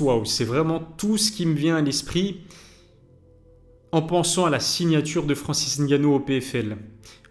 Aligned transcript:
waouh. 0.00 0.24
C'est 0.24 0.44
vraiment 0.44 0.80
tout 0.80 1.16
ce 1.16 1.30
qui 1.32 1.46
me 1.46 1.54
vient 1.54 1.76
à 1.76 1.80
l'esprit 1.80 2.40
en 3.92 4.02
pensant 4.02 4.46
à 4.46 4.50
la 4.50 4.60
signature 4.60 5.24
de 5.24 5.34
Francis 5.34 5.78
Ngannou 5.80 6.14
au 6.14 6.20
PFL. 6.20 6.76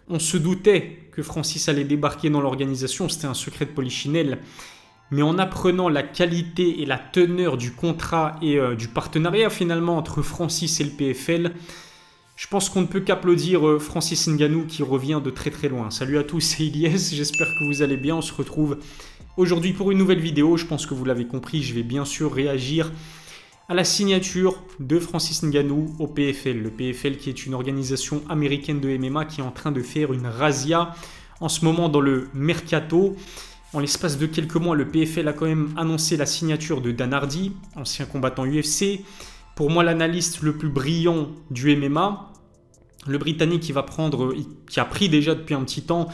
On 0.08 0.18
se 0.18 0.36
doutait 0.36 1.08
que 1.12 1.22
Francis 1.22 1.68
allait 1.68 1.84
débarquer 1.84 2.30
dans 2.30 2.40
l'organisation, 2.40 3.08
c'était 3.08 3.26
un 3.26 3.34
secret 3.34 3.66
de 3.66 3.70
polichinelle. 3.70 4.38
Mais 5.10 5.22
en 5.22 5.38
apprenant 5.38 5.88
la 5.88 6.04
qualité 6.04 6.82
et 6.82 6.86
la 6.86 6.98
teneur 6.98 7.56
du 7.56 7.72
contrat 7.72 8.36
et 8.42 8.58
euh, 8.58 8.76
du 8.76 8.86
partenariat 8.86 9.50
finalement 9.50 9.96
entre 9.96 10.22
Francis 10.22 10.80
et 10.80 10.84
le 10.84 10.90
PFL, 10.90 11.52
je 12.36 12.46
pense 12.46 12.68
qu'on 12.68 12.82
ne 12.82 12.86
peut 12.86 13.00
qu'applaudir 13.00 13.66
euh, 13.66 13.78
Francis 13.78 14.28
Ngannou 14.28 14.66
qui 14.66 14.82
revient 14.82 15.20
de 15.22 15.30
très 15.30 15.50
très 15.50 15.68
loin. 15.68 15.90
Salut 15.90 16.16
à 16.16 16.22
tous, 16.22 16.40
c'est 16.40 16.64
Ilyes, 16.64 16.98
j'espère 17.12 17.48
que 17.48 17.64
vous 17.66 17.82
allez 17.82 17.96
bien. 17.96 18.16
On 18.16 18.22
se 18.22 18.32
retrouve 18.32 18.78
aujourd'hui 19.40 19.72
pour 19.72 19.90
une 19.90 19.96
nouvelle 19.96 20.20
vidéo. 20.20 20.58
Je 20.58 20.66
pense 20.66 20.84
que 20.84 20.92
vous 20.92 21.04
l'avez 21.06 21.26
compris, 21.26 21.62
je 21.62 21.74
vais 21.74 21.82
bien 21.82 22.04
sûr 22.04 22.32
réagir 22.32 22.92
à 23.70 23.74
la 23.74 23.84
signature 23.84 24.62
de 24.80 24.98
Francis 24.98 25.42
Ngannou 25.42 25.96
au 25.98 26.06
PFL. 26.06 26.58
Le 26.58 26.70
PFL 26.70 27.16
qui 27.16 27.30
est 27.30 27.46
une 27.46 27.54
organisation 27.54 28.22
américaine 28.28 28.80
de 28.80 28.94
MMA 28.96 29.24
qui 29.24 29.40
est 29.40 29.44
en 29.44 29.50
train 29.50 29.72
de 29.72 29.80
faire 29.80 30.12
une 30.12 30.26
razzia 30.26 30.94
en 31.40 31.48
ce 31.48 31.64
moment 31.64 31.88
dans 31.88 32.02
le 32.02 32.28
mercato. 32.34 33.16
En 33.72 33.80
l'espace 33.80 34.18
de 34.18 34.26
quelques 34.26 34.56
mois, 34.56 34.76
le 34.76 34.88
PFL 34.88 35.26
a 35.28 35.32
quand 35.32 35.46
même 35.46 35.72
annoncé 35.76 36.18
la 36.18 36.26
signature 36.26 36.82
de 36.82 36.90
Dan 36.90 37.14
Hardy, 37.14 37.52
ancien 37.76 38.04
combattant 38.04 38.44
UFC. 38.44 39.00
Pour 39.56 39.70
moi, 39.70 39.84
l'analyste 39.84 40.42
le 40.42 40.58
plus 40.58 40.68
brillant 40.68 41.28
du 41.50 41.74
MMA. 41.76 42.30
Le 43.06 43.16
Britannique 43.16 43.62
qui 43.62 43.72
va 43.72 43.84
prendre, 43.84 44.34
qui 44.68 44.80
a 44.80 44.84
pris 44.84 45.08
déjà 45.08 45.34
depuis 45.34 45.54
un 45.54 45.64
petit 45.64 45.82
temps 45.82 46.08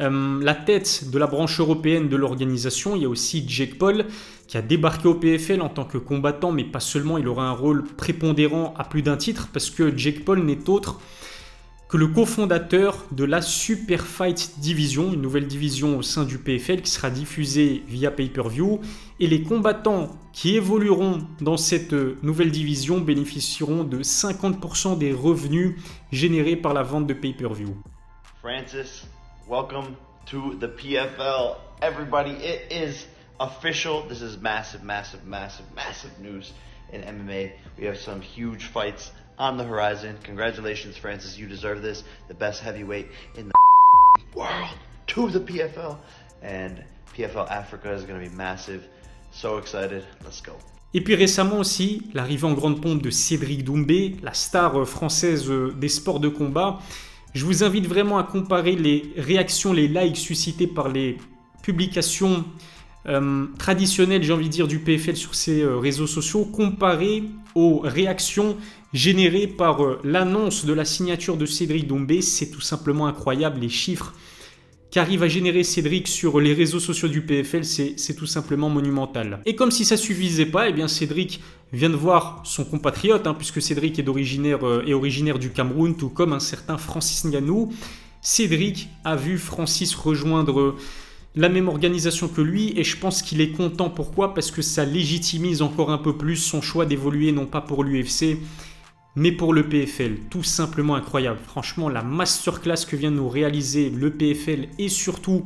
euh, 0.00 0.42
la 0.42 0.54
tête 0.54 1.10
de 1.10 1.18
la 1.18 1.26
branche 1.26 1.58
européenne 1.60 2.08
de 2.08 2.16
l'organisation. 2.16 2.96
Il 2.96 3.02
y 3.02 3.04
a 3.04 3.08
aussi 3.08 3.44
Jake 3.48 3.78
Paul 3.78 4.06
qui 4.46 4.56
a 4.56 4.62
débarqué 4.62 5.08
au 5.08 5.14
PFL 5.14 5.60
en 5.60 5.68
tant 5.68 5.84
que 5.84 5.98
combattant, 5.98 6.52
mais 6.52 6.64
pas 6.64 6.80
seulement, 6.80 7.18
il 7.18 7.26
aura 7.28 7.48
un 7.48 7.52
rôle 7.52 7.84
prépondérant 7.84 8.74
à 8.76 8.84
plus 8.84 9.02
d'un 9.02 9.16
titre 9.16 9.48
parce 9.52 9.70
que 9.70 9.96
Jake 9.96 10.24
Paul 10.24 10.40
n'est 10.44 10.68
autre 10.68 11.00
que 11.88 11.96
le 11.96 12.08
cofondateur 12.08 13.04
de 13.12 13.24
la 13.24 13.40
Super 13.40 14.04
Fight 14.04 14.58
Division, 14.58 15.12
une 15.12 15.22
nouvelle 15.22 15.46
division 15.46 15.96
au 15.96 16.02
sein 16.02 16.24
du 16.24 16.38
PFL 16.38 16.82
qui 16.82 16.90
sera 16.90 17.10
diffusée 17.10 17.84
via 17.86 18.10
pay-per-view. 18.10 18.80
Et 19.20 19.28
les 19.28 19.42
combattants 19.42 20.08
qui 20.32 20.56
évolueront 20.56 21.26
dans 21.40 21.56
cette 21.56 21.92
nouvelle 22.22 22.50
division 22.50 23.00
bénéficieront 23.00 23.84
de 23.84 24.02
50% 24.02 24.98
des 24.98 25.12
revenus 25.12 25.76
générés 26.10 26.56
par 26.56 26.74
la 26.74 26.82
vente 26.82 27.06
de 27.06 27.14
pay-per-view. 27.14 27.76
Francis, 28.42 29.06
welcome 29.46 29.96
to 30.26 30.56
the 30.56 30.66
PFL. 30.66 31.56
Everybody, 31.80 32.32
it 32.32 32.72
is 32.72 33.06
official. 33.38 34.02
This 34.08 34.20
is 34.20 34.36
massive, 34.38 34.82
massive, 34.82 35.24
massive, 35.24 35.66
massive 35.74 36.18
news 36.18 36.52
in 36.92 37.02
MMA. 37.02 37.52
We 37.78 37.84
have 37.84 37.96
some 37.96 38.20
huge 38.20 38.64
fights 38.64 39.12
on 39.38 39.56
the 39.56 39.62
horizon. 39.62 40.18
Congratulations, 40.24 40.96
Francis. 40.96 41.38
You 41.38 41.46
deserve 41.46 41.80
this. 41.80 42.02
The 42.26 42.34
best 42.34 42.60
heavyweight 42.60 43.06
in 43.36 43.48
the 43.48 43.54
world 44.34 44.70
to 45.08 45.30
the 45.30 45.40
PFL. 45.40 45.96
And 46.42 46.82
PFL 47.16 47.48
Africa 47.48 47.92
is 47.92 48.02
going 48.02 48.20
to 48.20 48.28
be 48.28 48.34
massive. 48.34 48.82
So 49.30 49.58
excited. 49.58 50.04
Let's 50.24 50.40
go. 50.40 50.54
Et 50.94 51.02
puis 51.02 51.14
récemment 51.14 51.58
aussi, 51.58 52.02
l'arrivée 52.14 52.46
en 52.46 52.54
grande 52.54 52.80
pompe 52.80 53.02
de 53.02 53.10
Cédric 53.10 53.64
Doumbé, 53.64 54.16
la 54.22 54.32
star 54.32 54.80
euh, 54.80 54.84
française 54.84 55.48
euh, 55.50 55.72
des 55.72 55.88
sports 55.88 56.20
de 56.20 56.28
combat. 56.28 56.78
Je 57.36 57.44
vous 57.44 57.62
invite 57.62 57.86
vraiment 57.86 58.16
à 58.16 58.22
comparer 58.22 58.76
les 58.76 59.12
réactions, 59.18 59.74
les 59.74 59.88
likes 59.88 60.16
suscités 60.16 60.66
par 60.66 60.88
les 60.88 61.18
publications 61.60 62.46
euh, 63.06 63.44
traditionnelles, 63.58 64.22
j'ai 64.22 64.32
envie 64.32 64.46
de 64.46 64.52
dire, 64.52 64.66
du 64.66 64.78
PFL 64.78 65.16
sur 65.16 65.34
ses 65.34 65.62
réseaux 65.62 66.06
sociaux, 66.06 66.46
comparé 66.46 67.24
aux 67.54 67.80
réactions 67.80 68.56
généré 68.94 69.46
par 69.46 69.84
euh, 69.84 70.00
l'annonce 70.02 70.64
de 70.64 70.72
la 70.72 70.86
signature 70.86 71.36
de 71.36 71.44
Cédric 71.44 71.86
Dombé. 71.86 72.22
C'est 72.22 72.50
tout 72.50 72.62
simplement 72.62 73.06
incroyable 73.06 73.60
les 73.60 73.68
chiffres 73.68 74.14
qu'arrive 74.90 75.22
à 75.22 75.28
générer 75.28 75.64
Cédric 75.64 76.08
sur 76.08 76.40
les 76.40 76.54
réseaux 76.54 76.80
sociaux 76.80 77.08
du 77.08 77.22
PFL, 77.22 77.64
c'est 77.64 78.14
tout 78.14 78.26
simplement 78.26 78.70
monumental. 78.70 79.40
Et 79.44 79.54
comme 79.54 79.70
si 79.70 79.84
ça 79.84 79.96
suffisait 79.96 80.46
pas, 80.46 80.68
eh 80.68 80.72
bien 80.72 80.88
Cédric 80.88 81.40
vient 81.72 81.90
de 81.90 81.96
voir 81.96 82.42
son 82.44 82.64
compatriote, 82.64 83.26
hein, 83.26 83.34
puisque 83.34 83.60
Cédric 83.60 83.98
est 83.98 84.08
originaire, 84.08 84.66
euh, 84.66 85.38
du 85.38 85.50
Cameroun, 85.50 85.96
tout 85.96 86.08
comme 86.08 86.32
un 86.32 86.40
certain 86.40 86.78
Francis 86.78 87.24
Nganou. 87.24 87.72
Cédric 88.22 88.88
a 89.04 89.16
vu 89.16 89.38
Francis 89.38 89.94
rejoindre 89.94 90.76
la 91.36 91.48
même 91.50 91.68
organisation 91.68 92.28
que 92.28 92.40
lui 92.40 92.72
et 92.76 92.82
je 92.82 92.96
pense 92.96 93.22
qu'il 93.22 93.40
est 93.40 93.50
content. 93.50 93.90
Pourquoi? 93.90 94.34
Parce 94.34 94.50
que 94.50 94.62
ça 94.62 94.84
légitimise 94.84 95.62
encore 95.62 95.90
un 95.90 95.98
peu 95.98 96.16
plus 96.16 96.36
son 96.36 96.62
choix 96.62 96.86
d'évoluer 96.86 97.30
non 97.30 97.46
pas 97.46 97.60
pour 97.60 97.84
l'UFC 97.84 98.38
mais 99.16 99.32
pour 99.32 99.52
le 99.52 99.68
PFL. 99.68 100.18
Tout 100.30 100.42
simplement 100.42 100.94
incroyable. 100.94 101.40
Franchement, 101.44 101.88
la 101.88 102.02
masterclass 102.02 102.84
que 102.88 102.96
vient 102.96 103.10
de 103.10 103.16
nous 103.16 103.28
réaliser 103.28 103.90
le 103.90 104.10
PFL 104.10 104.68
et 104.78 104.88
surtout 104.88 105.44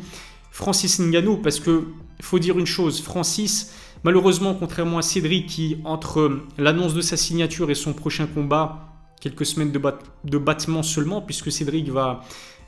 Francis 0.50 1.00
Ngannou, 1.00 1.36
parce 1.36 1.60
que 1.60 1.86
faut 2.20 2.38
dire 2.38 2.58
une 2.58 2.66
chose, 2.66 3.00
Francis, 3.00 3.72
malheureusement, 4.04 4.54
contrairement 4.54 4.98
à 4.98 5.02
Cédric 5.02 5.46
qui, 5.46 5.78
entre 5.84 6.40
l'annonce 6.58 6.92
de 6.92 7.00
sa 7.00 7.16
signature 7.16 7.70
et 7.70 7.74
son 7.74 7.92
prochain 7.92 8.26
combat, 8.26 8.88
quelques 9.20 9.46
semaines 9.46 9.72
de, 9.72 9.80
de 10.24 10.38
battement 10.38 10.82
seulement, 10.82 11.22
puisque 11.22 11.52
Cédric 11.52 11.88
va, 11.88 12.22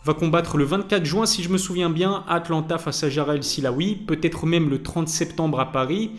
va 0.04 0.14
combattre 0.14 0.56
le 0.56 0.64
24 0.64 1.04
juin, 1.04 1.26
si 1.26 1.42
je 1.42 1.48
me 1.48 1.58
souviens 1.58 1.90
bien, 1.90 2.24
Atlanta 2.28 2.78
face 2.78 3.02
à 3.02 3.10
Jarel 3.10 3.42
Silawi, 3.42 3.96
peut-être 3.96 4.46
même 4.46 4.70
le 4.70 4.82
30 4.82 5.08
septembre 5.08 5.60
à 5.60 5.72
Paris. 5.72 6.12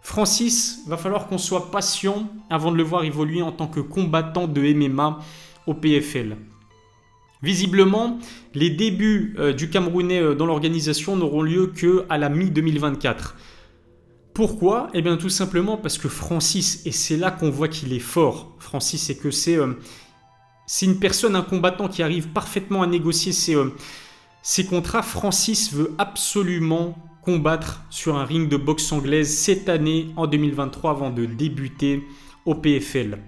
Francis, 0.00 0.80
va 0.86 0.96
falloir 0.96 1.26
qu'on 1.26 1.38
soit 1.38 1.70
patient 1.70 2.28
avant 2.50 2.72
de 2.72 2.76
le 2.76 2.82
voir 2.82 3.04
évoluer 3.04 3.42
en 3.42 3.52
tant 3.52 3.66
que 3.66 3.80
combattant 3.80 4.46
de 4.46 4.60
MMA 4.72 5.18
au 5.66 5.74
PFL. 5.74 6.36
Visiblement, 7.42 8.18
les 8.54 8.70
débuts 8.70 9.36
euh, 9.38 9.52
du 9.52 9.70
Camerounais 9.70 10.20
euh, 10.20 10.34
dans 10.34 10.46
l'organisation 10.46 11.16
n'auront 11.16 11.42
lieu 11.42 11.68
que 11.68 12.04
à 12.08 12.18
la 12.18 12.28
mi-2024. 12.28 13.34
Pourquoi? 14.34 14.88
Eh 14.92 15.02
bien 15.02 15.16
tout 15.16 15.28
simplement 15.28 15.76
parce 15.76 15.98
que 15.98 16.08
Francis, 16.08 16.82
et 16.84 16.92
c'est 16.92 17.16
là 17.16 17.30
qu'on 17.30 17.50
voit 17.50 17.68
qu'il 17.68 17.92
est 17.92 18.00
fort, 18.00 18.56
Francis, 18.58 19.02
c'est 19.02 19.16
que 19.16 19.30
c'est 19.30 19.56
euh, 19.56 19.74
une 20.82 20.98
personne, 20.98 21.36
un 21.36 21.42
combattant 21.42 21.88
qui 21.88 22.02
arrive 22.02 22.28
parfaitement 22.28 22.82
à 22.82 22.86
négocier 22.88 23.32
ses 23.32 24.66
contrats. 24.66 25.02
Francis 25.02 25.72
veut 25.72 25.94
absolument 25.98 26.96
combattre 27.22 27.84
sur 27.90 28.16
un 28.16 28.24
ring 28.24 28.48
de 28.48 28.56
boxe 28.56 28.90
anglaise 28.92 29.36
cette 29.36 29.68
année 29.68 30.08
en 30.16 30.26
2023 30.26 30.90
avant 30.90 31.10
de 31.10 31.26
débuter 31.26 32.04
au 32.44 32.54
PFL. 32.54 33.18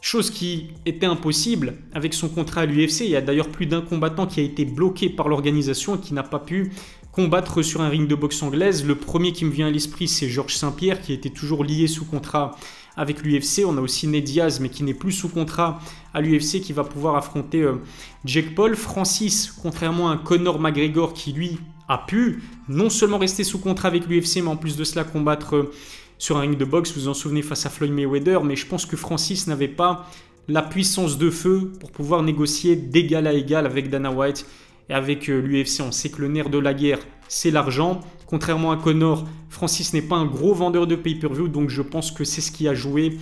Chose 0.00 0.30
qui 0.30 0.68
était 0.84 1.06
impossible 1.06 1.76
avec 1.94 2.12
son 2.12 2.28
contrat 2.28 2.62
à 2.62 2.66
l'UFC. 2.66 3.00
Il 3.00 3.10
y 3.10 3.16
a 3.16 3.22
d'ailleurs 3.22 3.48
plus 3.48 3.66
d'un 3.66 3.80
combattant 3.80 4.26
qui 4.26 4.40
a 4.40 4.42
été 4.42 4.64
bloqué 4.64 5.08
par 5.08 5.28
l'organisation 5.28 5.96
et 5.96 5.98
qui 5.98 6.12
n'a 6.12 6.22
pas 6.22 6.40
pu 6.40 6.72
combattre 7.10 7.62
sur 7.62 7.80
un 7.80 7.88
ring 7.88 8.06
de 8.06 8.14
boxe 8.14 8.42
anglaise. 8.42 8.84
Le 8.84 8.96
premier 8.96 9.32
qui 9.32 9.44
me 9.44 9.50
vient 9.50 9.68
à 9.68 9.70
l'esprit, 9.70 10.08
c'est 10.08 10.28
Georges 10.28 10.56
Saint-Pierre 10.56 11.00
qui 11.00 11.12
était 11.12 11.30
toujours 11.30 11.64
lié 11.64 11.86
sous 11.86 12.04
contrat 12.04 12.56
avec 12.96 13.22
l'UFC. 13.22 13.64
On 13.66 13.78
a 13.78 13.80
aussi 13.80 14.06
Ned 14.06 14.24
Diaz, 14.24 14.60
mais 14.60 14.68
qui 14.68 14.82
n'est 14.82 14.94
plus 14.94 15.12
sous 15.12 15.28
contrat 15.28 15.80
à 16.12 16.20
l'UFC, 16.20 16.60
qui 16.60 16.72
va 16.72 16.84
pouvoir 16.84 17.16
affronter 17.16 17.62
euh, 17.62 17.76
Jake 18.24 18.54
Paul. 18.54 18.76
Francis, 18.76 19.52
contrairement 19.62 20.10
à 20.10 20.16
Conor 20.16 20.60
McGregor, 20.60 21.14
qui 21.14 21.32
lui 21.32 21.58
a 21.88 21.98
pu 21.98 22.42
non 22.68 22.90
seulement 22.90 23.18
rester 23.18 23.44
sous 23.44 23.58
contrat 23.58 23.88
avec 23.88 24.06
l'UFC, 24.06 24.36
mais 24.36 24.48
en 24.48 24.56
plus 24.56 24.76
de 24.76 24.84
cela 24.84 25.04
combattre 25.04 25.56
euh, 25.56 25.72
sur 26.18 26.36
un 26.36 26.40
ring 26.40 26.56
de 26.56 26.64
boxe. 26.64 26.92
Vous 26.92 27.02
vous 27.02 27.08
en 27.08 27.14
souvenez 27.14 27.42
face 27.42 27.66
à 27.66 27.70
Floyd 27.70 27.92
Mayweather, 27.92 28.42
mais 28.44 28.56
je 28.56 28.66
pense 28.66 28.86
que 28.86 28.96
Francis 28.96 29.46
n'avait 29.46 29.68
pas 29.68 30.08
la 30.48 30.62
puissance 30.62 31.18
de 31.18 31.30
feu 31.30 31.72
pour 31.80 31.90
pouvoir 31.90 32.22
négocier 32.22 32.76
d'égal 32.76 33.26
à 33.26 33.32
égal 33.32 33.66
avec 33.66 33.90
Dana 33.90 34.10
White 34.10 34.46
et 34.88 34.94
avec 34.94 35.28
euh, 35.28 35.40
l'UFC. 35.40 35.80
On 35.80 35.92
sait 35.92 36.10
que 36.10 36.20
le 36.20 36.28
nerf 36.28 36.48
de 36.50 36.58
la 36.58 36.74
guerre, 36.74 37.00
c'est 37.28 37.50
l'argent. 37.50 38.00
Contrairement 38.26 38.72
à 38.72 38.76
Connor, 38.76 39.26
Francis 39.48 39.92
n'est 39.92 40.02
pas 40.02 40.16
un 40.16 40.26
gros 40.26 40.54
vendeur 40.54 40.86
de 40.86 40.96
pay-per-view, 40.96 41.48
donc 41.48 41.68
je 41.68 41.82
pense 41.82 42.10
que 42.10 42.24
c'est 42.24 42.40
ce 42.40 42.50
qui 42.50 42.68
a 42.68 42.74
joué. 42.74 43.18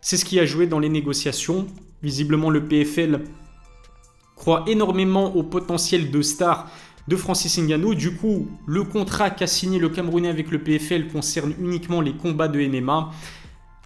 C'est 0.00 0.16
ce 0.16 0.24
qui 0.24 0.38
a 0.38 0.46
joué 0.46 0.66
dans 0.66 0.78
les 0.78 0.88
négociations. 0.88 1.66
Visiblement, 2.02 2.50
le 2.50 2.64
PFL 2.64 3.22
croit 4.36 4.64
énormément 4.68 5.34
au 5.34 5.42
potentiel 5.42 6.10
de 6.10 6.22
star 6.22 6.70
de 7.08 7.16
Francis 7.16 7.58
Ngannou. 7.58 7.94
Du 7.94 8.14
coup, 8.14 8.48
le 8.66 8.84
contrat 8.84 9.30
qu'a 9.30 9.46
signé 9.46 9.78
le 9.78 9.88
Camerounais 9.88 10.28
avec 10.28 10.50
le 10.50 10.58
PFL 10.58 11.08
concerne 11.08 11.54
uniquement 11.60 12.00
les 12.00 12.12
combats 12.12 12.48
de 12.48 12.60
MMA. 12.66 13.10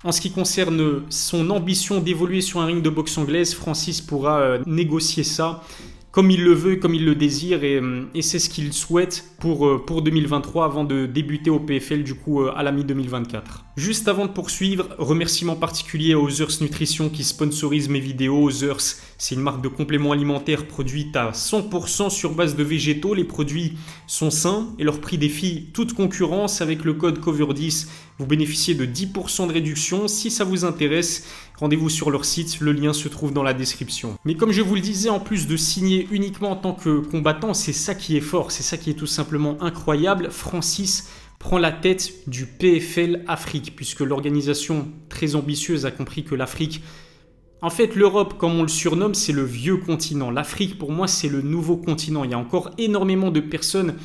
En 0.02 0.12
ce 0.12 0.20
qui 0.20 0.30
concerne 0.30 1.02
son 1.10 1.50
ambition 1.50 2.00
d'évoluer 2.00 2.40
sur 2.40 2.60
un 2.60 2.66
ring 2.66 2.82
de 2.82 2.88
boxe 2.88 3.18
anglaise, 3.18 3.54
Francis 3.54 4.00
pourra 4.00 4.40
euh, 4.40 4.58
négocier 4.66 5.24
ça 5.24 5.62
comme 6.12 6.30
il 6.30 6.42
le 6.42 6.52
veut, 6.52 6.76
comme 6.76 6.94
il 6.94 7.04
le 7.04 7.14
désire, 7.14 7.62
et, 7.62 7.76
euh, 7.76 8.02
c'est 8.20 8.40
ce 8.40 8.50
qu'il 8.50 8.72
souhaite 8.72 9.24
pour, 9.38 9.66
euh, 9.66 9.82
pour 9.84 10.02
2023 10.02 10.64
avant 10.64 10.84
de 10.84 11.06
débuter 11.06 11.50
au 11.50 11.60
PFL 11.60 12.02
du 12.02 12.14
coup 12.14 12.42
euh, 12.42 12.52
à 12.56 12.62
la 12.64 12.72
mi-2024. 12.72 13.42
Juste 13.76 14.08
avant 14.08 14.26
de 14.26 14.32
poursuivre, 14.32 14.88
remerciement 14.98 15.54
particulier 15.54 16.14
à 16.14 16.18
Others 16.18 16.60
Nutrition 16.62 17.08
qui 17.10 17.22
sponsorise 17.22 17.88
mes 17.88 18.00
vidéos. 18.00 18.48
Others, 18.48 18.96
c'est 19.18 19.36
une 19.36 19.40
marque 19.40 19.62
de 19.62 19.68
compléments 19.68 20.12
alimentaires 20.12 20.66
produite 20.66 21.14
à 21.16 21.30
100% 21.30 22.10
sur 22.10 22.34
base 22.34 22.56
de 22.56 22.64
végétaux. 22.64 23.14
Les 23.14 23.24
produits 23.24 23.74
sont 24.08 24.30
sains 24.30 24.68
et 24.78 24.84
leur 24.84 25.00
prix 25.00 25.16
défie 25.16 25.70
toute 25.72 25.94
concurrence 25.94 26.60
avec 26.60 26.84
le 26.84 26.94
code 26.94 27.20
COVER10 27.20 27.86
Vous 28.20 28.26
bénéficiez 28.26 28.74
de 28.74 28.84
10% 28.84 29.46
de 29.46 29.52
réduction. 29.54 30.06
Si 30.06 30.30
ça 30.30 30.44
vous 30.44 30.66
intéresse, 30.66 31.26
rendez-vous 31.56 31.88
sur 31.88 32.10
leur 32.10 32.26
site, 32.26 32.60
le 32.60 32.72
lien 32.72 32.92
se 32.92 33.08
trouve 33.08 33.32
dans 33.32 33.42
la 33.42 33.54
description. 33.54 34.18
Mais 34.26 34.34
comme 34.34 34.52
je 34.52 34.60
vous 34.60 34.74
le 34.74 34.82
disais, 34.82 35.08
en 35.08 35.20
plus 35.20 35.46
de 35.46 35.56
signer 35.56 36.06
uniquement 36.10 36.50
en 36.50 36.56
tant 36.56 36.74
que 36.74 36.98
combattant, 36.98 37.54
c'est 37.54 37.72
ça 37.72 37.94
qui 37.94 38.18
est 38.18 38.20
fort, 38.20 38.52
c'est 38.52 38.62
ça 38.62 38.76
qui 38.76 38.90
est 38.90 38.94
tout 38.94 39.06
simplement 39.06 39.56
incroyable. 39.62 40.30
Francis 40.30 41.08
prend 41.38 41.56
la 41.56 41.72
tête 41.72 42.12
du 42.28 42.44
PFL 42.44 43.24
Afrique, 43.26 43.74
puisque 43.74 44.00
l'organisation 44.00 44.88
très 45.08 45.34
ambitieuse 45.34 45.86
a 45.86 45.90
compris 45.90 46.22
que 46.22 46.34
l'Afrique 46.34 46.82
en 47.62 47.70
fait, 47.70 47.94
l'Europe, 47.94 48.38
comme 48.38 48.58
on 48.58 48.62
le 48.62 48.68
surnomme, 48.68 49.14
c'est 49.14 49.32
le 49.32 49.44
vieux 49.44 49.76
continent. 49.76 50.30
L'Afrique, 50.30 50.78
pour 50.78 50.92
moi, 50.92 51.06
c'est 51.06 51.28
le 51.28 51.42
nouveau 51.42 51.76
continent. 51.76 52.24
Il 52.24 52.30
y 52.30 52.34
a 52.34 52.38
encore 52.38 52.70
énormément 52.78 53.30
de 53.30 53.40
personnes 53.40 53.96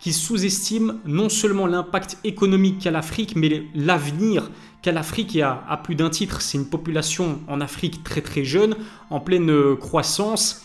qui 0.00 0.12
sous-estiment 0.14 0.94
non 1.04 1.28
seulement 1.28 1.66
l'impact 1.66 2.18
économique 2.24 2.80
qu'a 2.80 2.90
l'Afrique, 2.90 3.36
mais 3.36 3.64
l'avenir 3.74 4.50
qu'a 4.82 4.92
l'Afrique. 4.92 5.36
Et 5.36 5.42
à, 5.42 5.80
plus 5.84 5.94
d'un 5.94 6.10
titre, 6.10 6.40
c'est 6.40 6.56
une 6.56 6.68
population 6.68 7.40
en 7.48 7.60
Afrique 7.60 8.02
très 8.02 8.22
très 8.22 8.44
jeune, 8.44 8.76
en 9.10 9.20
pleine 9.20 9.50
euh, 9.50 9.76
croissance, 9.76 10.64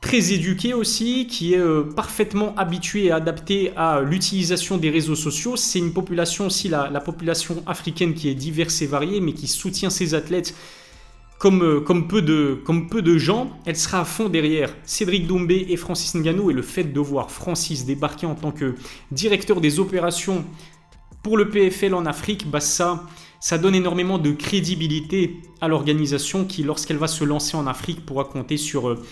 très 0.00 0.32
éduquée 0.32 0.72
aussi, 0.72 1.26
qui 1.26 1.52
est 1.52 1.58
euh, 1.58 1.82
parfaitement 1.82 2.54
habituée 2.56 3.04
et 3.04 3.12
adaptée 3.12 3.72
à 3.76 4.00
l'utilisation 4.00 4.78
des 4.78 4.88
réseaux 4.88 5.14
sociaux. 5.14 5.56
C'est 5.56 5.78
une 5.78 5.92
population 5.92 6.46
aussi, 6.46 6.68
la 6.68 7.00
population 7.00 7.62
africaine, 7.66 8.14
qui 8.14 8.28
est 8.28 8.34
diverse 8.34 8.80
et 8.80 8.86
variée, 8.86 9.20
mais 9.20 9.34
qui 9.34 9.46
soutient 9.46 9.90
ses 9.90 10.14
athlètes 10.14 10.54
euh, 11.44 11.80
comme, 11.80 12.08
peu 12.08 12.22
de, 12.22 13.18
gens, 13.18 13.50
elle 13.66 13.76
sera 13.76 14.00
à 14.00 14.04
fond 14.04 14.28
derrière 14.28 14.74
Cédric 14.84 15.26
Doumbé 15.26 15.66
et 15.68 15.76
Francis 15.76 16.14
Ngannou. 16.14 16.50
Et 16.50 16.54
le 16.54 16.62
fait 16.62 16.84
de 16.84 17.00
voir 17.00 17.30
Francis 17.30 17.84
débarquer 17.84 18.26
en 18.26 18.34
tant 18.34 18.52
que 18.52 18.74
directeur 19.10 19.60
des 19.60 19.80
opérations 19.80 20.44
pour 21.22 21.36
le 21.36 21.48
PFL 21.48 21.94
en 21.94 22.06
Afrique, 22.06 22.50
bah 22.50 22.60
ça, 22.60 23.04
ça 23.40 23.58
donne 23.58 23.74
énormément 23.74 24.18
de 24.18 24.32
crédibilité 24.32 25.40
à 25.60 25.68
l'organisation 25.68 26.44
qui, 26.44 26.62
lorsqu'elle 26.62 26.98
va 26.98 27.08
se 27.08 27.24
lancer 27.24 27.56
en 27.56 27.66
Afrique, 27.66 28.04
pourra 28.06 28.24
compter 28.24 28.56
sur, 28.56 28.88
euh, 28.88 29.02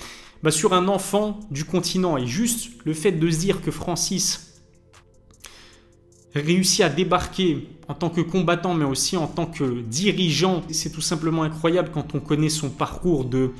bah 0.43 0.51
sur 0.51 0.73
un 0.73 0.89
enfant 0.89 1.41
du 1.51 1.65
continent. 1.65 2.17
Et 2.17 2.27
juste 2.27 2.71
le 2.85 2.95
fait 2.95 3.13
de 3.13 3.31
se 3.31 3.39
dire 3.39 3.61
que 3.61 3.71
Francis 3.71 4.50
réussi 6.35 6.83
à 6.83 6.89
débarquer 6.89 7.69
en 7.89 7.95
tant 7.95 8.09
que 8.09 8.21
combattant, 8.21 8.75
mais 8.75 8.85
aussi 8.85 9.17
en 9.17 9.27
tant 9.27 9.47
que 9.47 9.81
dirigeant. 9.83 10.63
C'est 10.71 10.91
tout 10.91 11.01
simplement 11.01 11.43
incroyable 11.43 11.91
quand 11.93 12.15
on 12.15 12.21
connaît 12.21 12.49
son 12.49 12.71
parcours 12.71 13.25
de 13.25 13.51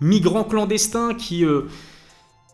migrant 0.00 0.44
clandestin 0.44 1.14
qui, 1.14 1.44
euh, 1.44 1.62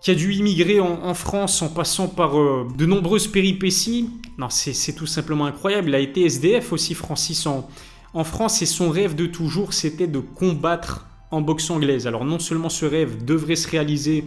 a 0.07 0.15
dû 0.15 0.35
immigrer 0.35 0.81
en, 0.81 1.15
France 1.15 1.63
en 1.63 1.69
passant 1.69 2.09
par 2.09 2.39
euh, 2.39 2.69
de 2.77 2.85
nombreuses 2.85 3.29
péripéties. 3.29 4.11
Non, 4.37 4.49
c'est 4.51 4.93
tout 4.93 5.07
simplement 5.07 5.47
incroyable. 5.47 5.89
Il 5.89 5.95
a 5.95 6.01
été 6.01 6.25
SDF 6.25 6.73
aussi, 6.73 6.95
Francis, 6.95 7.47
en, 7.47 7.69
en 8.13 8.25
France, 8.25 8.61
et 8.61 8.67
son 8.67 8.91
rêve 8.91 9.15
de 9.15 9.27
toujours, 9.27 9.73
c'était 9.73 10.07
de 10.07 10.19
combattre 10.19 11.07
en 11.31 11.41
boxe 11.41 11.71
anglaise. 11.71 12.07
Alors 12.07 12.25
non 12.25 12.39
seulement 12.39 12.69
ce 12.69 12.87
rêve 12.87 13.25
devrait 13.25 13.57
se 13.57 13.69
réaliser 13.69 14.25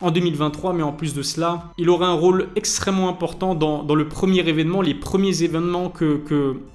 en 0.00 0.10
2023, 0.10 0.72
mais 0.72 0.82
en 0.82 0.92
plus 0.92 1.14
de 1.14 1.22
cela, 1.22 1.72
il 1.76 1.90
aura 1.90 2.06
un 2.06 2.14
rôle 2.14 2.48
extrêmement 2.56 3.08
important 3.08 3.54
dans, 3.54 3.94
le 3.94 4.08
premier 4.08 4.40
événement, 4.48 4.80
les 4.80 4.94
premiers 4.94 5.42
événements 5.42 5.90
que, 5.90 6.20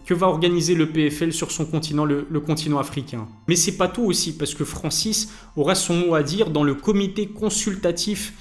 va 0.10 0.28
organiser 0.28 0.76
le 0.76 0.90
PFL 0.90 1.34
sur 1.34 1.52
son 1.52 1.66
continent, 1.66 2.06
le, 2.06 2.28
le 2.30 2.40
continent 2.40 2.80
africain. 2.80 3.28
Mais 3.48 3.56
c'est 3.56 3.78
pas 3.78 3.88
tout 3.88 4.04
aussi, 4.04 4.38
parce 4.38 4.54
que 4.54 4.64
Francis 4.64 5.34
aura 5.56 5.76
son 5.76 5.96
mot 5.96 6.16
à 6.16 6.24
dire 6.24 6.52
dans 6.52 6.64
le 6.64 6.76
comité 6.76 7.28
consultatif 7.28 8.34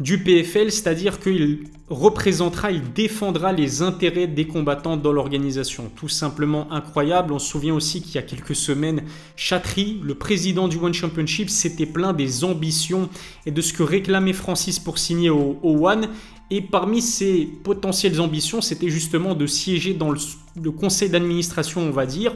du 0.00 0.18
PFL, 0.18 0.72
c'est-à-dire 0.72 1.20
qu'il 1.20 1.64
représentera, 1.90 2.72
il 2.72 2.92
défendra 2.94 3.52
les 3.52 3.82
intérêts 3.82 4.26
des 4.26 4.46
combattants 4.46 4.96
dans 4.96 5.12
l'organisation. 5.12 5.90
Tout 5.94 6.08
simplement 6.08 6.72
incroyable. 6.72 7.34
On 7.34 7.38
se 7.38 7.50
souvient 7.50 7.74
aussi 7.74 8.00
qu'il 8.00 8.14
y 8.14 8.18
a 8.18 8.22
quelques 8.22 8.56
semaines, 8.56 9.02
Chatry, 9.36 10.00
le 10.02 10.14
président 10.14 10.68
du 10.68 10.78
One 10.78 10.94
Championship, 10.94 11.50
s'était 11.50 11.84
plaint 11.84 12.16
des 12.16 12.44
ambitions 12.44 13.10
et 13.44 13.50
de 13.50 13.60
ce 13.60 13.74
que 13.74 13.82
réclamait 13.82 14.32
Francis 14.32 14.78
pour 14.78 14.98
signer 14.98 15.28
au, 15.28 15.58
One. 15.62 16.08
Et 16.50 16.62
parmi 16.62 17.02
ses 17.02 17.44
potentielles 17.62 18.20
ambitions, 18.20 18.60
c'était 18.60 18.88
justement 18.88 19.34
de 19.34 19.46
siéger 19.46 19.92
dans 19.94 20.10
le 20.10 20.70
conseil 20.70 21.10
d'administration, 21.10 21.82
on 21.82 21.90
va 21.90 22.06
dire. 22.06 22.34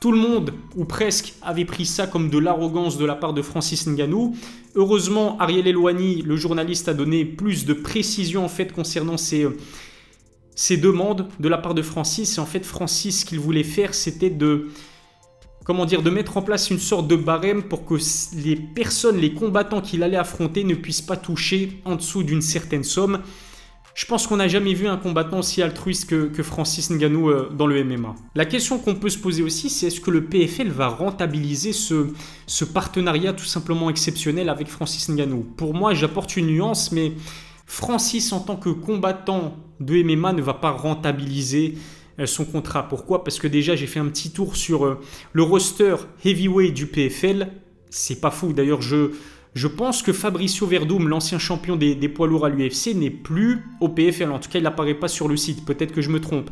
Tout 0.00 0.12
le 0.12 0.18
monde, 0.18 0.54
ou 0.76 0.86
presque, 0.86 1.34
avait 1.42 1.66
pris 1.66 1.84
ça 1.84 2.06
comme 2.06 2.30
de 2.30 2.38
l'arrogance 2.38 2.96
de 2.96 3.04
la 3.04 3.14
part 3.14 3.34
de 3.34 3.42
Francis 3.42 3.86
Ngannou. 3.86 4.34
Heureusement, 4.74 5.38
Ariel 5.38 5.66
Elouani, 5.66 6.22
le 6.22 6.36
journaliste, 6.36 6.88
a 6.88 6.94
donné 6.94 7.26
plus 7.26 7.66
de 7.66 7.74
précision 7.74 8.42
en 8.42 8.48
fait 8.48 8.72
concernant 8.72 9.18
ces, 9.18 9.46
ces 10.54 10.78
demandes 10.78 11.28
de 11.38 11.48
la 11.50 11.58
part 11.58 11.74
de 11.74 11.82
Francis. 11.82 12.38
Et 12.38 12.40
en 12.40 12.46
fait, 12.46 12.64
Francis, 12.64 13.20
ce 13.20 13.24
qu'il 13.26 13.40
voulait 13.40 13.62
faire, 13.62 13.92
c'était 13.92 14.30
de 14.30 14.68
comment 15.64 15.84
dire, 15.84 16.00
de 16.02 16.08
mettre 16.08 16.38
en 16.38 16.42
place 16.42 16.70
une 16.70 16.78
sorte 16.78 17.06
de 17.06 17.16
barème 17.16 17.62
pour 17.62 17.84
que 17.84 17.94
les 18.42 18.56
personnes, 18.56 19.18
les 19.18 19.34
combattants 19.34 19.82
qu'il 19.82 20.02
allait 20.02 20.16
affronter 20.16 20.64
ne 20.64 20.74
puissent 20.74 21.02
pas 21.02 21.18
toucher 21.18 21.80
en 21.84 21.96
dessous 21.96 22.22
d'une 22.22 22.40
certaine 22.40 22.84
somme. 22.84 23.20
Je 23.94 24.06
pense 24.06 24.26
qu'on 24.26 24.36
n'a 24.36 24.48
jamais 24.48 24.72
vu 24.72 24.86
un 24.86 24.96
combattant 24.96 25.40
aussi 25.40 25.62
altruiste 25.62 26.08
que, 26.08 26.42
Francis 26.42 26.90
Ngannou 26.90 27.28
euh, 27.28 27.50
dans 27.50 27.66
le 27.66 27.82
MMA. 27.84 28.14
La 28.34 28.44
question 28.44 28.78
qu'on 28.78 28.94
peut 28.94 29.08
se 29.08 29.18
poser 29.18 29.42
aussi, 29.42 29.68
c'est 29.68 29.88
est-ce 29.88 30.00
que 30.00 30.10
le 30.10 30.24
PFL 30.24 30.68
va 30.68 30.88
rentabiliser 30.88 31.72
ce, 31.72 32.08
ce 32.46 32.64
partenariat 32.64 33.32
tout 33.32 33.44
simplement 33.44 33.90
exceptionnel 33.90 34.48
avec 34.48 34.68
Francis 34.68 35.08
Ngannou? 35.08 35.42
Pour 35.56 35.74
moi, 35.74 35.92
j'apporte 35.92 36.36
une 36.36 36.46
nuance, 36.46 36.92
mais 36.92 37.12
Francis 37.66 38.32
en 38.32 38.40
tant 38.40 38.56
que 38.56 38.70
combattant 38.70 39.56
de 39.80 40.02
MMA 40.02 40.32
ne 40.32 40.42
va 40.42 40.54
pas 40.54 40.70
rentabiliser 40.70 41.74
euh, 42.18 42.26
son 42.26 42.44
contrat. 42.44 42.88
Pourquoi? 42.88 43.24
Parce 43.24 43.38
que 43.38 43.46
déjà 43.46 43.76
j'ai 43.76 43.86
fait 43.86 44.00
un 44.00 44.06
petit 44.06 44.30
tour 44.30 44.56
sur 44.56 44.84
euh, 44.84 45.00
le 45.32 45.42
roster 45.42 45.96
heavyweight 46.24 46.74
du 46.74 46.86
PFL. 46.86 47.48
C'est 47.88 48.20
pas 48.20 48.30
fou. 48.30 48.52
D'ailleurs, 48.52 48.82
je, 48.82 49.12
je 49.54 49.66
pense 49.66 50.02
que 50.02 50.12
Fabricio 50.12 50.66
Verdum, 50.66 51.08
l'ancien 51.08 51.38
champion 51.38 51.74
des, 51.76 52.08
poids 52.08 52.28
lourds 52.28 52.46
à 52.46 52.48
l'UFC, 52.48 52.94
n'est 52.94 53.10
plus 53.10 53.64
au 53.80 53.88
PFL. 53.88 54.30
En 54.30 54.38
tout 54.38 54.48
cas, 54.48 54.58
il 54.58 54.62
n'apparaît 54.62 54.94
pas 54.94 55.08
sur 55.08 55.26
le 55.26 55.36
site. 55.36 55.64
Peut-être 55.64 55.92
que 55.92 56.02
je 56.02 56.10
me 56.10 56.20
trompe. 56.20 56.50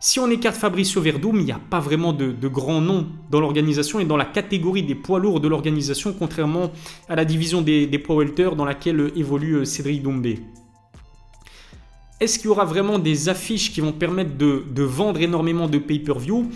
Si 0.00 0.20
on 0.20 0.30
écarte 0.30 0.56
Fabricio 0.56 1.00
Verdum, 1.00 1.36
il 1.36 1.44
n'y 1.44 1.52
a 1.52 1.60
pas 1.70 1.80
vraiment 1.80 2.12
de, 2.12 2.48
grands 2.48 2.80
noms 2.80 3.06
dans 3.30 3.40
l'organisation 3.40 4.00
et 4.00 4.04
dans 4.04 4.16
la 4.16 4.24
catégorie 4.24 4.82
des 4.82 4.94
poids 4.94 5.18
lourds 5.18 5.40
de 5.40 5.48
l'organisation, 5.48 6.14
contrairement 6.16 6.72
à 7.08 7.16
la 7.16 7.24
division 7.24 7.62
des, 7.62 7.86
poids 7.98 8.16
welter 8.16 8.50
dans 8.56 8.64
laquelle 8.64 9.12
évolue 9.16 9.54
euh, 9.54 9.64
Cédric 9.64 10.02
Doumbé. 10.02 10.40
Est-ce 12.20 12.38
qu'il 12.38 12.46
y 12.46 12.50
aura 12.50 12.64
vraiment 12.64 12.98
des 12.98 13.28
affiches 13.28 13.72
qui 13.72 13.80
vont 13.80 13.92
permettre 13.92 14.36
de, 14.36 14.64
de 14.68 14.82
vendre 14.82 15.20
énormément 15.20 15.68
de 15.68 15.78
pay-per-view? 15.78 16.50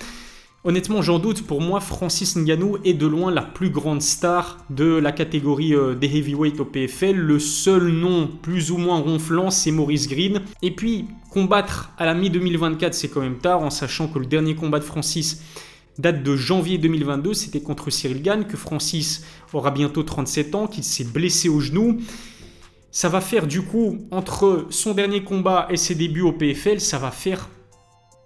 Honnêtement, 0.64 1.02
j'en 1.02 1.18
doute. 1.18 1.44
Pour 1.44 1.60
moi, 1.60 1.80
Francis 1.80 2.36
Ngannou 2.36 2.76
est 2.84 2.94
de 2.94 3.08
loin 3.08 3.32
la 3.32 3.42
plus 3.42 3.70
grande 3.70 4.00
star 4.00 4.64
de 4.70 4.84
la 4.84 5.10
catégorie 5.10 5.74
euh, 5.74 5.96
des 5.96 6.06
heavyweight 6.06 6.60
au 6.60 6.64
PFL. 6.64 7.16
Le 7.16 7.40
seul 7.40 7.88
nom 7.88 8.28
plus 8.28 8.70
ou 8.70 8.76
moins 8.76 9.00
ronflant, 9.00 9.50
c'est 9.50 9.72
Maurice 9.72 10.06
Green. 10.06 10.40
Et 10.62 10.70
puis, 10.70 11.06
combattre 11.30 11.90
à 11.98 12.06
la 12.06 12.14
mi-2024, 12.14 12.92
c'est 12.92 13.08
quand 13.08 13.22
même 13.22 13.38
tard, 13.38 13.60
en 13.60 13.70
sachant 13.70 14.06
que 14.06 14.20
le 14.20 14.26
dernier 14.26 14.54
combat 14.54 14.78
de 14.78 14.84
Francis 14.84 15.42
date 15.98 16.22
de 16.22 16.36
janvier 16.36 16.78
2022, 16.78 17.34
c'était 17.34 17.60
contre 17.60 17.90
Cyril 17.90 18.22
Gann, 18.22 18.46
que 18.46 18.56
Francis 18.56 19.24
aura 19.52 19.72
bientôt 19.72 20.04
37 20.04 20.54
ans, 20.54 20.68
qu'il 20.68 20.84
s'est 20.84 21.04
blessé 21.04 21.48
au 21.48 21.58
genou. 21.58 22.00
Ça 22.92 23.08
va 23.08 23.20
faire 23.20 23.48
du 23.48 23.62
coup, 23.62 23.98
entre 24.12 24.66
son 24.70 24.94
dernier 24.94 25.24
combat 25.24 25.66
et 25.70 25.76
ses 25.76 25.96
débuts 25.96 26.22
au 26.22 26.32
PFL, 26.32 26.80
ça 26.80 26.98
va 26.98 27.10
faire 27.10 27.48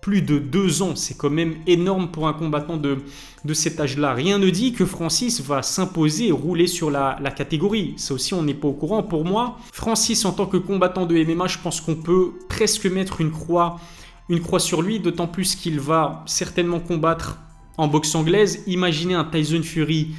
plus 0.07 0.23
de 0.23 0.39
deux 0.39 0.83
ans. 0.83 0.95
C'est 0.95 1.17
quand 1.17 1.31
même 1.31 1.57
énorme 1.67 2.13
pour 2.13 2.29
un 2.29 2.33
combattant 2.33 2.77
de, 2.77 2.99
de 3.45 3.55
cet 3.55 3.81
âge-là. 3.81 4.15
Rien 4.15 4.39
ne 4.39 4.51
dit 4.51 4.73
que 4.73 4.85
Francis 4.85 5.41
va 5.41 5.63
s'imposer 5.63 6.29
et 6.29 6.31
rouler 6.31 6.69
sur 6.69 6.93
la, 6.93 7.19
catégorie. 7.37 7.95
Ça 7.97 8.15
aussi, 8.15 8.33
on 8.33 8.45
n'est 8.45 8.55
pas 8.55 8.69
au 8.69 8.73
courant. 8.73 9.03
Pour 9.03 9.25
moi, 9.25 9.59
Francis, 9.73 10.25
en 10.25 10.31
tant 10.31 10.47
que 10.47 10.59
combattant 10.59 11.07
de 11.07 11.17
MMA, 11.17 11.49
je 11.49 11.59
pense 11.59 11.81
qu'on 11.81 11.97
peut 11.97 12.35
presque 12.49 12.87
mettre 12.87 13.21
une 13.21 13.33
croix, 13.33 13.81
une 14.29 14.39
croix 14.39 14.61
sur 14.61 14.81
lui, 14.81 15.01
d'autant 15.01 15.27
plus 15.27 15.57
qu'il 15.57 15.81
va 15.81 16.23
certainement 16.27 16.79
combattre 16.79 17.41
en 17.77 17.89
boxe 17.89 18.15
anglaise. 18.15 18.63
Imaginez 18.69 19.15
un 19.15 19.25
Tyson 19.25 19.63
Fury. 19.65 20.11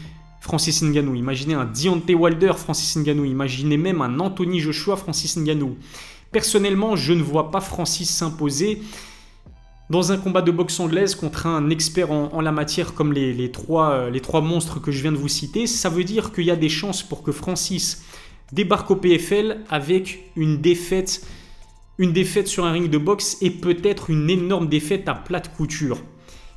Francis 0.41 0.83
Ngannou, 0.83 1.15
imaginez 1.15 1.53
un 1.53 1.65
Deontay 1.65 2.13
Wilder, 2.13 2.53
Francis 2.57 2.97
Ngannou, 2.97 3.23
imaginez 3.23 3.77
même 3.77 4.01
un 4.01 4.19
Anthony 4.19 4.59
Joshua, 4.59 4.97
Francis 4.97 5.37
Ngannou. 5.37 5.77
Personnellement, 6.31 6.97
je 6.97 7.13
ne 7.13 7.23
vois 7.23 7.51
pas 7.51 7.61
Francis 7.61 8.09
s'imposer 8.09 8.81
dans 9.89 10.11
un 10.11 10.17
combat 10.17 10.41
de 10.41 10.51
boxe 10.51 10.79
anglaise 10.79 11.15
contre 11.15 11.45
un 11.45 11.69
expert 11.69 12.11
en, 12.11 12.41
la 12.41 12.51
matière 12.51 12.93
comme 12.93 13.13
les, 13.13 13.51
trois, 13.51 13.91
euh, 13.91 14.09
les 14.09 14.19
trois 14.19 14.41
monstres 14.41 14.81
que 14.81 14.91
je 14.91 15.01
viens 15.01 15.11
de 15.11 15.17
vous 15.17 15.29
citer, 15.29 15.65
ça 15.65 15.89
veut 15.89 16.03
dire 16.03 16.33
qu'il 16.33 16.45
y 16.45 16.51
a 16.51 16.55
des 16.55 16.69
chances 16.69 17.03
pour 17.03 17.23
que 17.23 17.31
Francis 17.31 18.03
débarque 18.51 18.91
au 18.91 18.95
PFL 18.95 19.63
avec 19.69 20.31
une 20.35 20.57
défaite, 20.57 21.25
une 21.97 22.11
défaite 22.11 22.47
sur 22.47 22.65
un 22.65 22.71
ring 22.71 22.89
de 22.89 22.97
boxe 22.97 23.37
et 23.41 23.49
peut-être 23.49 24.09
une 24.09 24.29
énorme 24.29 24.67
défaite 24.67 25.07
à 25.07 25.15
plate 25.15 25.55
couture. 25.55 26.01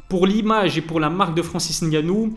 Pour 0.09 0.27
l'image 0.27 0.77
et 0.77 0.81
pour 0.83 0.99
la 0.99 1.11
marque 1.11 1.37
de 1.37 1.43
Francis 1.43 1.83
Ngannou, 1.83 2.35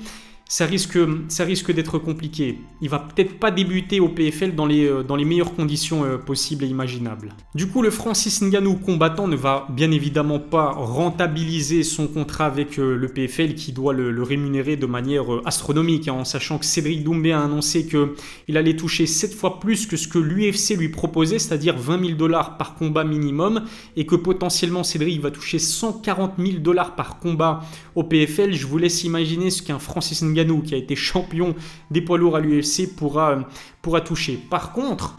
ça 0.48 0.66
risque, 0.66 1.72
d'être 1.72 1.98
compliqué. 1.98 2.60
Il 2.82 2.90
va 2.90 3.00
peut-être 3.00 3.40
pas 3.40 3.50
débuter 3.50 4.00
au 4.00 4.10
PFL 4.10 4.54
dans 4.54 4.66
les, 4.66 4.86
euh, 4.86 5.02
dans 5.02 5.16
les 5.16 5.26
meilleures 5.26 5.56
conditions 5.56 6.04
euh, 6.04 6.18
possibles 6.18 6.66
et 6.66 6.68
imaginables. 6.68 7.30
Du 7.56 7.68
coup, 7.68 7.82
le 7.82 7.90
Francis 7.90 8.42
Ngannou 8.42 8.76
combattant 8.76 9.28
ne 9.28 9.36
va 9.36 9.68
bien 9.72 9.90
évidemment 9.90 10.40
pas 10.40 10.72
rentabiliser 10.72 11.84
son 11.84 12.08
contrat 12.08 12.46
avec 12.46 12.78
euh, 12.78 12.96
le 12.96 13.08
PFL 13.08 13.56
qui 13.56 13.72
doit 13.72 13.94
le, 13.94 14.22
rémunérer 14.22 14.78
de 14.78 14.86
manière 14.86 15.26
astronomique, 15.46 16.08
hein, 16.08 16.14
en 16.14 16.24
sachant 16.24 16.58
que 16.58 16.66
Cédric 16.66 17.04
Doumbé 17.04 17.32
a 17.32 17.42
annoncé 17.42 17.88
qu'il 17.88 18.58
allait 18.58 18.76
toucher 18.76 19.06
7 19.06 19.34
fois 19.34 19.60
plus 19.60 19.88
que 19.88 19.98
ce 19.98 20.08
que 20.08 20.20
l'UFC 20.20 20.78
lui 20.78 20.90
proposait, 20.90 21.40
c'est-à-dire 21.40 21.78
20 21.78 22.06
000 22.06 22.18
dollars 22.18 22.58
par 22.58 22.76
combat 22.76 23.04
minimum, 23.04 23.64
et 23.98 24.06
que 24.06 24.16
potentiellement 24.16 24.84
Cédric 24.84 25.20
va 25.20 25.32
toucher 25.32 25.60
140 25.60 26.34
000 26.38 26.60
dollars 26.60 26.96
par 26.96 27.20
combat 27.20 27.62
au 27.96 28.04
PFL. 28.04 28.54
Je 28.54 28.68
vous 28.68 28.78
laisse 28.78 29.04
imaginer 29.04 29.50
ce 29.50 29.62
qu'un 29.62 29.80
Francis 29.80 30.22
Ngannou 30.22 30.33
qui 30.64 30.74
a 30.74 30.78
été 30.78 30.96
champion 30.96 31.56
des 31.92 32.02
poids 32.02 32.18
lourds 32.18 32.36
à 32.36 32.40
l'UFC, 32.40 32.96
pourra, 32.96 33.48
pourra 33.82 34.02
toucher. 34.02 34.40
Par 34.50 34.74
contre, 34.74 35.18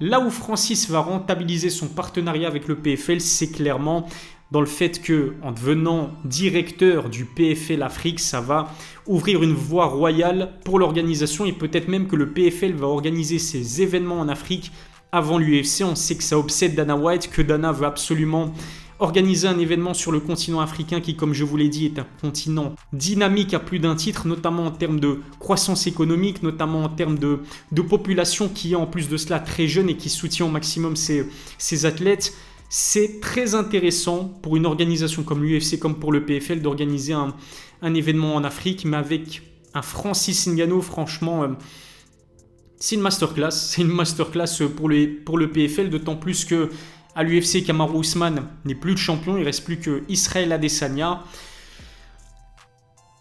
là 0.00 0.20
où 0.20 0.30
Francis 0.30 0.88
va 0.90 1.00
rentabiliser 1.00 1.70
son 1.70 1.88
partenariat 1.88 2.48
avec 2.48 2.68
le 2.68 2.76
PFL, 2.76 3.20
c'est 3.20 3.50
clairement 3.50 4.06
dans 4.50 4.60
le 4.60 4.66
fait 4.66 5.00
que 5.00 5.34
en 5.42 5.52
devenant 5.52 6.10
directeur 6.24 7.08
du 7.08 7.24
PFL 7.24 7.82
Afrique, 7.82 8.20
ça 8.20 8.40
va 8.40 8.68
ouvrir 9.06 9.42
une 9.42 9.54
voie 9.54 9.86
royale 9.86 10.54
pour 10.64 10.78
l'organisation 10.78 11.44
et 11.44 11.52
peut-être 11.52 11.88
même 11.88 12.08
que 12.08 12.16
le 12.16 12.30
PFL 12.30 12.72
va 12.72 12.86
organiser 12.86 13.38
ses 13.38 13.82
événements 13.82 14.18
en 14.18 14.28
Afrique 14.28 14.72
avant 15.12 15.38
l'UFC. 15.38 15.82
On 15.84 15.94
sait 15.94 16.16
que 16.16 16.24
ça 16.24 16.38
obsède 16.38 16.74
Dana 16.74 16.96
White, 16.96 17.30
que 17.30 17.42
Dana 17.42 17.72
veut 17.72 17.86
absolument 17.86 18.52
organiser 19.00 19.48
un 19.48 19.58
événement 19.58 19.94
sur 19.94 20.12
le 20.12 20.20
continent 20.20 20.60
africain 20.60 21.00
qui, 21.00 21.16
comme 21.16 21.32
je 21.32 21.44
vous 21.44 21.56
l'ai 21.56 21.68
dit, 21.68 21.86
est 21.86 21.98
un 21.98 22.06
continent 22.20 22.74
dynamique 22.92 23.54
à 23.54 23.58
plus 23.58 23.78
d'un 23.78 23.96
titre, 23.96 24.28
notamment 24.28 24.66
en 24.66 24.70
termes 24.70 25.00
de 25.00 25.20
croissance 25.38 25.86
économique, 25.86 26.42
notamment 26.42 26.84
en 26.84 26.88
termes 26.88 27.18
de, 27.18 27.40
population 27.82 28.48
qui 28.48 28.72
est 28.72 28.76
en 28.76 28.86
plus 28.86 29.08
de 29.08 29.16
cela 29.16 29.40
très 29.40 29.66
jeune 29.66 29.88
et 29.88 29.96
qui 29.96 30.10
soutient 30.10 30.46
au 30.46 30.50
maximum 30.50 30.96
ses, 30.96 31.86
athlètes. 31.86 32.34
C'est 32.68 33.20
très 33.20 33.54
intéressant 33.54 34.24
pour 34.42 34.56
une 34.56 34.66
organisation 34.66 35.22
comme 35.22 35.42
l'UFC, 35.42 35.78
comme 35.78 35.98
pour 35.98 36.12
le 36.12 36.24
PFL, 36.24 36.60
d'organiser 36.60 37.14
un, 37.14 37.34
événement 37.94 38.36
en 38.36 38.44
Afrique, 38.44 38.84
mais 38.84 38.98
avec 38.98 39.42
un 39.72 39.82
Francis 39.82 40.46
Ngannou, 40.46 40.82
franchement, 40.82 41.42
euh, 41.44 41.48
c'est 42.76 42.96
une 42.96 43.00
masterclass. 43.00 43.50
C'est 43.50 43.82
une 43.82 43.88
masterclass 43.88 44.68
pour 44.76 44.88
le, 44.88 45.06
pour 45.24 45.38
le 45.38 45.50
PFL, 45.50 45.90
d'autant 45.90 46.16
plus 46.16 46.44
que 46.44 46.70
à 47.14 47.22
l'UFC, 47.22 47.64
Kamaru 47.64 48.00
Usman 48.00 48.46
n'est 48.64 48.74
plus 48.74 48.92
le 48.92 48.96
champion, 48.96 49.36
il 49.36 49.44
reste 49.44 49.64
plus 49.64 49.78
que 49.78 50.02
Israël 50.08 50.52
Adesanya. 50.52 51.22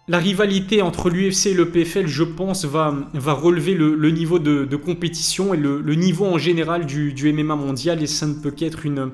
La 0.08 0.18
rivalité 0.18 0.82
entre 0.82 1.10
l'UFC 1.10 1.48
et 1.48 1.54
le 1.54 1.70
PFL, 1.70 2.08
je 2.08 2.24
pense, 2.24 2.66
va, 2.66 2.96
va 3.14 3.34
relever 3.34 3.76
le, 3.76 4.10
niveau 4.10 4.40
de, 4.40 4.76
compétition 4.76 5.54
et 5.54 5.58
le, 5.58 5.82
niveau 5.94 6.26
en 6.26 6.40
général 6.40 6.86
du, 6.86 7.14
du 7.14 7.32
MMA 7.32 7.56
mondial 7.56 8.02
et 8.02 8.08
ça 8.08 8.26
ne 8.26 8.34
peut 8.34 8.52
qu'être 8.52 8.86
une, 8.86 9.12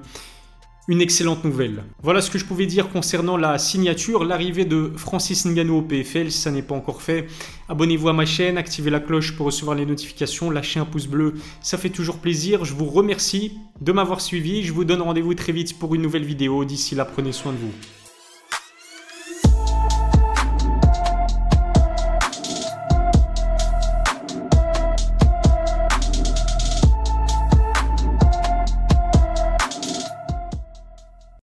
une 0.87 1.01
excellente 1.01 1.43
nouvelle. 1.43 1.83
Voilà 2.03 2.21
ce 2.21 2.29
que 2.29 2.37
je 2.37 2.45
pouvais 2.45 2.67
dire 2.67 2.89
concernant 2.89 3.37
la 3.37 3.57
signature, 3.57 4.23
l'arrivée 4.23 4.65
de 4.65 4.91
Francis 4.95 5.45
Ngannou 5.45 5.77
au 5.77 5.81
PFL, 5.81 6.31
si 6.31 6.39
ça 6.39 6.51
n'est 6.51 6.61
pas 6.61 6.75
encore 6.75 7.01
fait. 7.01 7.27
Abonnez-vous 7.69 8.09
à 8.09 8.13
ma 8.13 8.25
chaîne, 8.25 8.57
activez 8.57 8.91
la 8.91 8.99
cloche 8.99 9.35
pour 9.35 9.47
recevoir 9.47 9.75
les 9.75 9.85
notifications, 9.85 10.51
lâchez 10.51 10.79
un 10.79 10.85
pouce 10.85 11.07
bleu, 11.07 11.33
ça 11.61 11.77
fait 11.77 11.89
toujours 11.89 12.19
plaisir. 12.19 12.65
Je 12.65 12.73
vous 12.73 12.85
remercie 12.85 13.53
de 13.81 13.91
m'avoir 13.91 14.21
suivi, 14.21 14.63
je 14.63 14.73
vous 14.73 14.85
donne 14.85 15.01
rendez-vous 15.01 15.33
très 15.33 15.51
vite 15.51 15.79
pour 15.79 15.95
une 15.95 16.03
nouvelle 16.03 16.25
vidéo. 16.25 16.65
D'ici 16.65 16.93
là, 16.93 17.05
prenez 17.05 17.31
soin 17.31 17.51
de 17.51 17.57
vous. 17.57 18.04